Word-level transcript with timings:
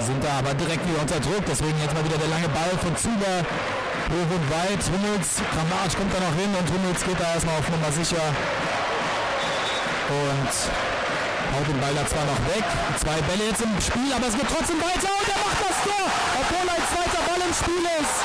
Sind 0.00 0.22
da 0.22 0.38
aber 0.38 0.54
direkt 0.54 0.86
wieder 0.86 1.02
unter 1.02 1.18
Druck, 1.20 1.44
deswegen 1.46 1.74
jetzt 1.82 1.92
mal 1.92 2.04
wieder 2.04 2.18
der 2.18 2.28
lange 2.28 2.48
Ball 2.48 2.70
von 2.80 2.94
Zuber. 2.96 3.42
Hoch 4.08 4.30
und 4.30 4.46
weit. 4.48 4.80
Hummels, 4.88 5.42
Kramaric 5.52 5.92
kommt 5.98 6.12
da 6.14 6.20
noch 6.22 6.36
hin 6.38 6.48
und 6.54 6.66
Hummels 6.70 7.02
geht 7.04 7.18
da 7.20 7.34
erstmal 7.34 7.58
auf 7.58 7.68
Nummer 7.68 7.90
sicher. 7.92 8.24
Und 10.08 10.54
haut 11.52 11.66
den 11.68 11.80
Ball 11.82 11.92
da 11.92 12.06
zwar 12.06 12.24
noch 12.24 12.40
weg. 12.48 12.64
Zwei 12.96 13.18
Bälle 13.26 13.52
jetzt 13.52 13.60
im 13.60 13.74
Spiel, 13.82 14.08
aber 14.14 14.30
es 14.30 14.36
geht 14.38 14.48
trotzdem 14.48 14.80
weiter 14.80 15.12
und 15.12 15.28
er 15.28 15.40
macht 15.44 15.60
das 15.60 15.76
Tor, 15.84 16.06
obwohl 16.40 16.66
ein 16.72 16.84
zweiter 16.88 17.22
Ball 17.28 17.42
im 17.42 17.52
Spiel 17.52 17.84
ist. 18.00 18.16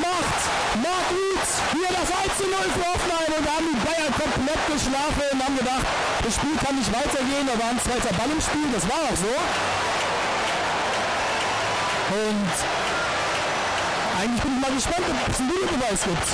Macht 0.00 0.40
Marc 0.80 1.08
Uth 1.10 1.52
hier 1.74 1.90
das 1.90 2.08
1 2.12 2.32
zu 2.38 2.46
0 2.48 2.54
für 2.70 2.86
Hoffenheim 2.86 3.30
und 3.34 3.44
da 3.44 3.52
haben 3.60 3.68
die 3.68 3.80
Bayern 3.82 4.12
komplett 4.14 4.62
geschlafen 4.72 5.26
und 5.32 5.38
haben 5.40 5.56
gedacht, 5.56 5.86
das 6.22 6.32
Spiel 6.36 6.56
kann 6.60 6.74
nicht 6.76 6.92
weitergehen, 6.92 7.44
da 7.44 7.54
war 7.60 7.70
ein 7.72 7.80
zweiter 7.80 8.12
Ball 8.14 8.30
im 8.30 8.40
Spiel, 8.40 8.68
das 8.72 8.84
war 8.88 9.00
auch 9.04 9.18
so. 9.18 9.34
Und 12.08 12.52
eigentlich 14.20 14.42
bin 14.42 14.54
ich 14.54 14.60
mal 14.60 14.74
gespannt, 14.74 15.06
ob 15.26 15.32
es 15.32 15.40
einen 15.40 15.50
Videobeweis 15.50 16.04
gibt. 16.04 16.28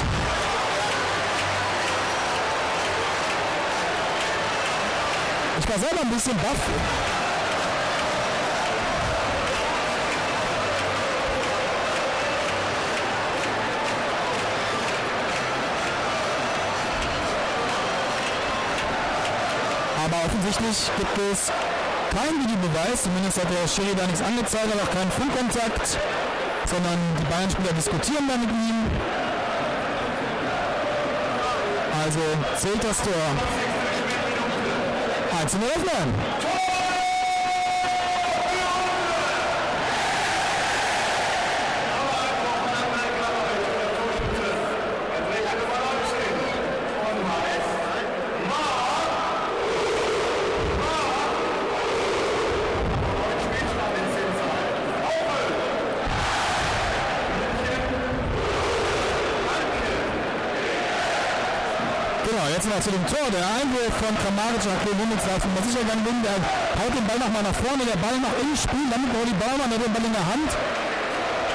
Ich 5.61 5.69
war 5.69 5.79
selber 5.79 6.03
ein 6.03 6.11
bisschen 6.11 6.37
baff. 6.37 6.59
Aber 20.05 20.17
offensichtlich 20.27 20.91
gibt 20.99 21.19
es 21.33 21.51
keinen 22.13 22.45
Videobeweis, 22.45 23.03
zumindest 23.05 23.41
hat 23.41 23.49
der 23.51 23.67
Schiri 23.67 23.95
da 23.97 24.07
nichts 24.07 24.23
angezeigt, 24.23 24.69
hat 24.69 24.81
auch 24.85 24.93
keinen 24.93 25.11
Funkkontakt, 25.11 25.99
sondern 26.67 26.99
die 27.19 27.25
Bayern-Spieler 27.25 27.73
diskutieren 27.73 28.29
da 28.29 28.37
mit 28.37 28.51
ihm. 28.51 28.91
Also 32.05 32.21
zählt 32.59 32.85
das 32.85 32.99
Tor. 32.99 33.13
1 35.41 35.55
0 35.55 35.63
Hoffenheim. 35.75 36.15
Genau, 62.33 62.52
jetzt 62.71 62.85
zu 62.85 62.91
dem 62.95 63.03
Tor. 63.11 63.27
Der 63.35 63.43
Einwurf 63.59 63.91
von 63.99 64.15
Kramaric 64.23 64.63
nach 64.63 64.83
darf 65.27 65.43
man 65.51 65.63
sicher 65.67 65.83
bin. 65.83 66.23
Der 66.23 66.39
haut 66.79 66.95
den 66.95 67.07
Ball 67.11 67.19
nochmal 67.19 67.43
nach 67.43 67.59
vorne, 67.59 67.83
der 67.83 67.99
Ball 67.99 68.19
noch 68.23 68.35
im 68.39 68.55
Spiel, 68.55 68.87
damit 68.87 69.11
Pauli 69.11 69.35
Baumann 69.35 69.67
den 69.83 69.91
Ball 69.91 70.07
in 70.07 70.15
der 70.15 70.27
Hand. 70.31 70.51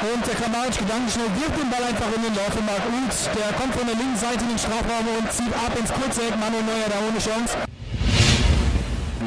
Und 0.04 0.22
der 0.28 0.36
Kramaric 0.36 0.76
gedankenschnell 0.78 1.32
wirft 1.40 1.56
den 1.56 1.70
Ball 1.72 1.84
einfach 1.88 2.12
in 2.12 2.22
den 2.28 2.36
Lauf 2.36 2.52
von 2.52 2.66
Marc 2.68 2.84
Uth. 2.92 3.18
Der 3.34 3.50
kommt 3.56 3.74
von 3.74 3.88
der 3.88 3.96
linken 3.96 4.20
Seite 4.20 4.44
in 4.44 4.52
den 4.52 4.60
Strafraum 4.60 5.08
und 5.08 5.26
zieht 5.32 5.54
ab 5.56 5.74
ins 5.80 5.92
kurze 5.96 6.28
Eck. 6.28 6.36
Manuel 6.36 6.68
Neuer 6.68 6.90
da 6.92 6.98
ohne 7.00 7.20
Chance. 7.24 7.56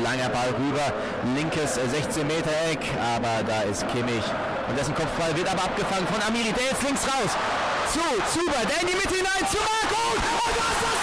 Langer 0.04 0.30
Ball 0.30 0.52
rüber, 0.56 0.86
linkes 1.36 1.76
16 1.76 2.24
Meter 2.26 2.54
Eck, 2.70 2.80
aber 3.00 3.44
da 3.44 3.64
ist 3.68 3.84
Kimmich. 3.88 4.24
Und 4.68 4.78
dessen 4.78 4.94
Kopfball 4.94 5.34
wird 5.34 5.48
aber 5.48 5.64
abgefangen 5.64 6.06
von 6.06 6.20
Amiri, 6.22 6.52
der 6.52 6.76
jetzt 6.76 6.82
links 6.84 7.02
raus. 7.08 7.32
Zu, 7.90 8.04
Zuber, 8.30 8.62
der 8.70 8.86
in 8.86 8.86
die 8.86 8.94
Mitte 8.94 9.16
hinein, 9.18 9.42
zu 9.50 9.58
Marco. 9.58 10.14
Und 10.14 10.54
da 10.54 10.66
ist 10.70 10.82
das 10.86 10.99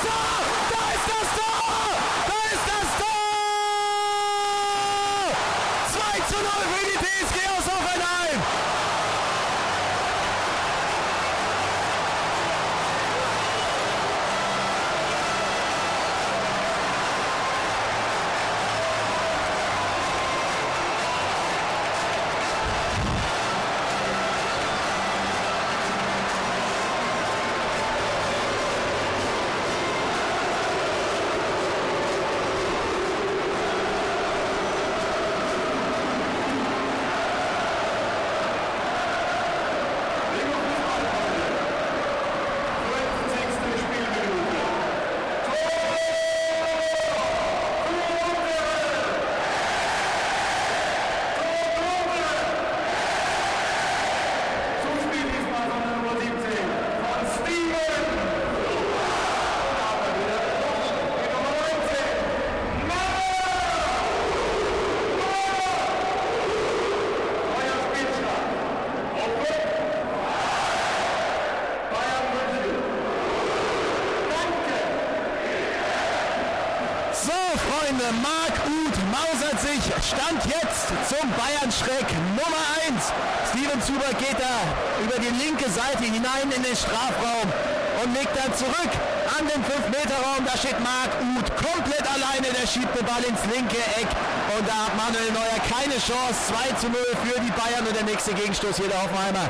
Freunde, 77.77 78.05
Marc 78.23 78.55
Uth 78.65 78.97
mausert 79.11 79.59
sich, 79.61 79.81
stand 80.01 80.41
jetzt 80.45 80.87
zum 81.09 81.29
Bayern-Schreck 81.37 82.09
Nummer 82.33 82.63
1. 82.89 83.13
Steven 83.49 83.81
Zuber 83.81 84.09
geht 84.17 84.37
da 84.39 84.57
über 85.03 85.19
die 85.21 85.33
linke 85.37 85.69
Seite 85.69 86.03
hinein 86.03 86.49
in 86.55 86.63
den 86.63 86.75
Strafraum 86.75 87.45
und 88.01 88.13
legt 88.13 88.33
dann 88.35 88.53
zurück 88.55 88.91
an 89.37 89.45
den 89.45 89.61
5-Meter-Raum. 89.61 90.45
Da 90.45 90.57
steht 90.57 90.79
Marc 90.79 91.11
Uth 91.21 91.49
komplett 91.53 92.05
alleine, 92.09 92.47
der 92.49 92.65
schiebt 92.65 92.97
den 92.97 93.05
Ball 93.05 93.23
ins 93.23 93.41
linke 93.53 93.77
Eck 93.77 94.09
und 94.57 94.67
da 94.67 94.87
hat 94.87 94.97
Manuel 94.97 95.31
Neuer 95.33 95.61
keine 95.69 95.97
Chance. 96.01 96.49
2 96.49 96.81
zu 96.81 96.89
0 96.89 96.97
für 97.25 97.39
die 97.41 97.51
Bayern 97.51 97.85
und 97.85 97.95
der 97.95 98.05
nächste 98.05 98.33
Gegenstoß 98.33 98.77
hier 98.77 98.87
der 98.89 99.01
Hoffenheimer. 99.01 99.49